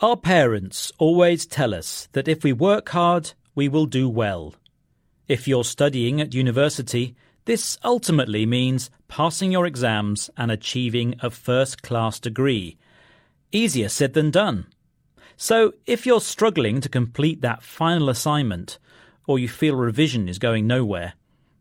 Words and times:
Our 0.00 0.16
parents 0.16 0.92
always 0.98 1.44
tell 1.44 1.74
us 1.74 2.08
that 2.12 2.28
if 2.28 2.44
we 2.44 2.52
work 2.52 2.88
hard, 2.90 3.32
we 3.56 3.68
will 3.68 3.86
do 3.86 4.08
well. 4.08 4.54
If 5.26 5.48
you're 5.48 5.64
studying 5.64 6.20
at 6.20 6.34
university, 6.34 7.16
this 7.46 7.76
ultimately 7.82 8.46
means 8.46 8.90
passing 9.08 9.50
your 9.50 9.66
exams 9.66 10.30
and 10.36 10.52
achieving 10.52 11.16
a 11.20 11.30
first 11.30 11.82
class 11.82 12.20
degree. 12.20 12.76
Easier 13.50 13.88
said 13.88 14.12
than 14.12 14.30
done. 14.30 14.66
So, 15.36 15.72
if 15.84 16.06
you're 16.06 16.20
struggling 16.20 16.80
to 16.82 16.88
complete 16.88 17.40
that 17.40 17.64
final 17.64 18.08
assignment, 18.08 18.78
or 19.26 19.40
you 19.40 19.48
feel 19.48 19.74
revision 19.74 20.28
is 20.28 20.38
going 20.38 20.68
nowhere, 20.68 21.14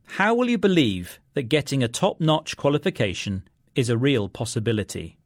how 0.06 0.36
will 0.36 0.48
you 0.48 0.60
believe 0.60 1.20
that 1.34 1.44
getting 1.50 1.82
a 1.82 1.88
top 1.88 2.22
notch 2.22 2.56
qualification 2.56 3.48
is 3.74 3.90
a 3.90 3.98
real 3.98 4.30
possibility? 4.30 5.18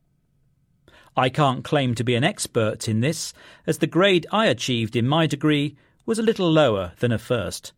I 1.15 1.29
can't 1.29 1.63
claim 1.63 1.93
to 1.95 2.03
be 2.03 2.15
an 2.15 2.23
expert 2.23 2.87
in 2.87 3.01
this, 3.01 3.33
as 3.67 3.79
the 3.79 3.87
grade 3.87 4.25
I 4.31 4.45
achieved 4.45 4.95
in 4.95 5.07
my 5.07 5.27
degree 5.27 5.75
was 6.05 6.19
a 6.19 6.23
little 6.23 6.49
lower 6.49 6.93
than 6.99 7.11
a 7.11 7.17
first. 7.17 7.73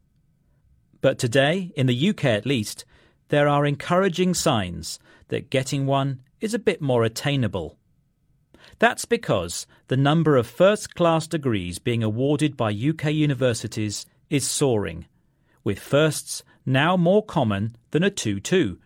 But 1.01 1.17
today, 1.17 1.71
in 1.75 1.87
the 1.87 2.09
UK 2.09 2.25
at 2.25 2.45
least, 2.45 2.85
there 3.29 3.47
are 3.47 3.65
encouraging 3.65 4.35
signs 4.35 4.99
that 5.29 5.49
getting 5.49 5.85
one 5.85 6.21
is 6.39 6.53
a 6.53 6.59
bit 6.59 6.81
more 6.81 7.03
attainable. 7.03 7.77
That's 8.79 9.05
because 9.05 9.65
the 9.87 9.97
number 9.97 10.37
of 10.37 10.45
first 10.45 10.93
class 10.93 11.25
degrees 11.25 11.79
being 11.79 12.03
awarded 12.03 12.55
by 12.55 12.71
UK 12.71 13.05
universities 13.13 14.05
is 14.29 14.47
soaring, 14.47 15.07
with 15.63 15.79
firsts 15.79 16.43
now 16.65 16.95
more 16.95 17.23
common 17.25 17.75
than 17.91 18.03
a 18.03 18.09
2 18.09 18.39
2 18.39 18.77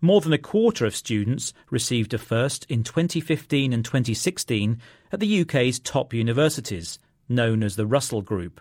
more 0.00 0.20
than 0.20 0.32
a 0.32 0.38
quarter 0.38 0.86
of 0.86 0.94
students 0.94 1.52
received 1.70 2.14
a 2.14 2.18
first 2.18 2.64
in 2.68 2.82
2015 2.82 3.72
and 3.72 3.84
2016 3.84 4.80
at 5.12 5.20
the 5.20 5.40
UK's 5.40 5.78
top 5.78 6.14
universities, 6.14 6.98
known 7.28 7.62
as 7.62 7.76
the 7.76 7.86
Russell 7.86 8.22
Group. 8.22 8.60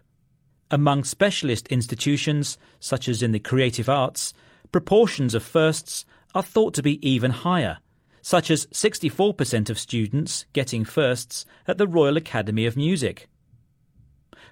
Among 0.69 1.03
specialist 1.03 1.67
institutions, 1.69 2.58
such 2.80 3.08
as 3.08 3.23
in 3.23 3.31
the 3.31 3.39
creative 3.39 3.88
arts, 3.88 4.34
proportions 4.72 5.34
of 5.34 5.44
firsts 5.44 6.06
are 6.36 6.44
thought 6.44 6.73
to 6.73 6.84
be 6.84 7.08
even 7.08 7.31
higher, 7.31 7.78
such 8.22 8.52
as 8.52 8.67
64% 8.67 9.69
of 9.69 9.80
students 9.80 10.45
getting 10.53 10.84
firsts 10.84 11.45
at 11.67 11.78
the 11.78 11.88
Royal 11.88 12.17
Academy 12.17 12.66
of 12.66 12.75
Music. 12.75 13.30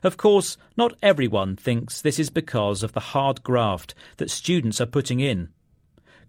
Of 0.03 0.17
course, 0.17 0.57
not 0.77 0.93
everyone 1.01 1.55
thinks 1.55 2.01
this 2.01 2.19
is 2.19 2.29
because 2.29 2.83
of 2.83 2.93
the 2.93 2.99
hard 2.99 3.43
graft 3.43 3.93
that 4.17 4.29
students 4.29 4.79
are 4.79 4.85
putting 4.85 5.19
in. 5.19 5.49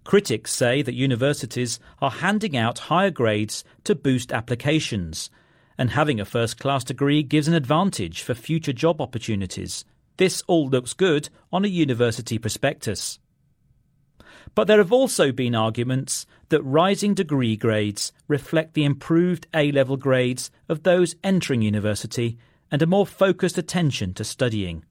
Critics 0.06 0.52
say 0.52 0.82
that 0.82 0.94
universities 0.94 1.80
are 2.00 2.12
handing 2.12 2.56
out 2.56 2.78
higher 2.78 3.10
grades 3.10 3.64
to 3.82 3.96
boost 3.96 4.32
applications, 4.32 5.30
and 5.76 5.90
having 5.90 6.20
a 6.20 6.24
first 6.24 6.60
class 6.60 6.84
degree 6.84 7.24
gives 7.24 7.48
an 7.48 7.54
advantage 7.54 8.22
for 8.22 8.32
future 8.32 8.72
job 8.72 9.00
opportunities. 9.00 9.84
This 10.16 10.44
all 10.46 10.68
looks 10.68 10.92
good 10.92 11.28
on 11.52 11.64
a 11.64 11.68
university 11.68 12.38
prospectus. 12.38 13.18
But 14.54 14.68
there 14.68 14.78
have 14.78 14.92
also 14.92 15.32
been 15.32 15.56
arguments 15.56 16.24
that 16.50 16.62
rising 16.62 17.14
degree 17.14 17.56
grades 17.56 18.12
reflect 18.28 18.74
the 18.74 18.84
improved 18.84 19.48
A 19.54 19.72
level 19.72 19.96
grades 19.96 20.52
of 20.68 20.84
those 20.84 21.16
entering 21.24 21.62
university 21.62 22.38
and 22.70 22.80
a 22.80 22.86
more 22.86 23.08
focused 23.08 23.58
attention 23.58 24.14
to 24.14 24.22
studying. 24.22 24.84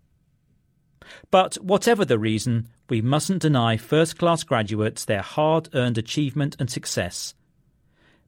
But 1.32 1.56
whatever 1.56 2.04
the 2.04 2.20
reason, 2.20 2.68
we 2.90 3.02
mustn't 3.02 3.42
deny 3.42 3.78
first 3.78 4.18
class 4.18 4.44
graduates 4.44 5.06
their 5.06 5.22
hard 5.22 5.70
earned 5.74 5.98
achievement 5.98 6.56
and 6.60 6.70
success. 6.70 7.34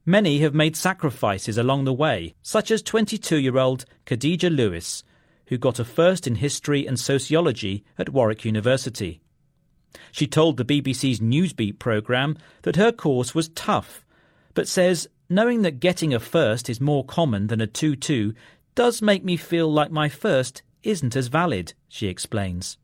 Many 0.04 0.38
have 0.38 0.54
made 0.54 0.74
sacrifices 0.74 1.58
along 1.58 1.84
the 1.84 1.92
way, 1.92 2.34
such 2.42 2.70
as 2.70 2.82
22 2.82 3.36
year 3.36 3.58
old 3.58 3.84
Khadija 4.06 4.54
Lewis, 4.54 5.04
who 5.46 5.58
got 5.58 5.78
a 5.78 5.84
first 5.84 6.26
in 6.26 6.36
history 6.36 6.86
and 6.86 6.98
sociology 6.98 7.84
at 7.98 8.08
Warwick 8.08 8.44
University. 8.44 9.20
She 10.12 10.26
told 10.26 10.56
the 10.56 10.64
BBC's 10.64 11.20
Newsbeat 11.20 11.78
programme 11.78 12.36
that 12.62 12.76
her 12.76 12.92
course 12.92 13.34
was 13.34 13.48
tough, 13.50 14.04
but 14.54 14.68
says, 14.68 15.08
knowing 15.28 15.62
that 15.62 15.80
getting 15.80 16.14
a 16.14 16.20
first 16.20 16.68
is 16.68 16.80
more 16.80 17.04
common 17.04 17.46
than 17.46 17.60
a 17.60 17.66
2 17.66 17.96
2 17.96 18.34
does 18.74 19.02
make 19.02 19.24
me 19.24 19.36
feel 19.36 19.70
like 19.70 19.90
my 19.90 20.08
first 20.08 20.62
isn't 20.82 21.16
as 21.16 21.28
valid, 21.28 21.74
she 21.88 22.06
explains. 22.06 22.78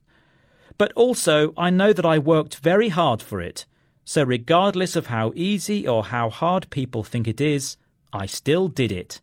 But 0.77 0.93
also, 0.95 1.53
I 1.57 1.71
know 1.71 1.93
that 1.93 2.07
I 2.07 2.19
worked 2.19 2.57
very 2.57 2.89
hard 2.89 3.23
for 3.23 3.41
it, 3.41 3.67
so 4.05 4.23
regardless 4.23 4.97
of 4.97 5.07
how 5.07 5.33
easy 5.35 5.87
or 5.87 6.05
how 6.05 6.31
hard 6.31 6.69
people 6.71 7.05
think 7.05 7.29
it 7.29 7.41
is, 7.41 7.77
I 8.13 8.27
still 8.27 8.69
did 8.69 8.93
it. 8.93 9.21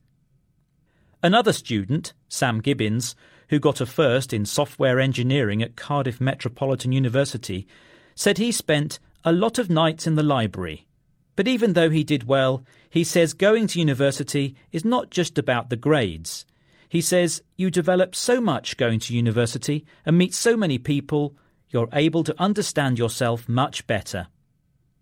Another 1.23 1.53
student, 1.53 2.13
Sam 2.29 2.61
Gibbins, 2.61 3.15
who 3.49 3.59
got 3.59 3.81
a 3.81 3.85
first 3.85 4.33
in 4.33 4.45
software 4.45 4.99
engineering 4.99 5.61
at 5.61 5.75
Cardiff 5.75 6.21
Metropolitan 6.21 6.93
University, 6.93 7.67
said 8.15 8.37
he 8.37 8.51
spent 8.51 8.99
a 9.23 9.31
lot 9.31 9.59
of 9.59 9.69
nights 9.69 10.07
in 10.07 10.15
the 10.15 10.23
library. 10.23 10.87
But 11.35 11.47
even 11.47 11.73
though 11.73 11.89
he 11.89 12.03
did 12.03 12.27
well, 12.27 12.63
he 12.89 13.03
says 13.03 13.33
going 13.33 13.67
to 13.67 13.79
university 13.79 14.55
is 14.71 14.83
not 14.83 15.11
just 15.11 15.37
about 15.37 15.69
the 15.69 15.75
grades. 15.75 16.45
He 16.89 17.01
says, 17.01 17.41
You 17.55 17.69
develop 17.69 18.15
so 18.15 18.41
much 18.41 18.77
going 18.77 18.99
to 19.01 19.15
university 19.15 19.85
and 20.05 20.17
meet 20.17 20.33
so 20.33 20.57
many 20.57 20.77
people, 20.77 21.35
you're 21.71 21.89
able 21.93 22.23
to 22.25 22.35
understand 22.39 22.99
yourself 22.99 23.49
much 23.49 23.87
better. 23.87 24.27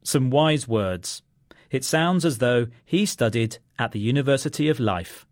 Some 0.03 0.30
wise 0.30 0.68
words. 0.68 1.22
It 1.69 1.84
sounds 1.84 2.25
as 2.25 2.38
though 2.38 2.68
he 2.85 3.06
studied 3.06 3.57
at 3.78 3.91
the 3.91 4.00
University 4.00 4.69
of 4.69 4.80
Life. 4.80 5.28